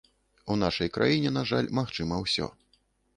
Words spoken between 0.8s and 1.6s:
краіне, на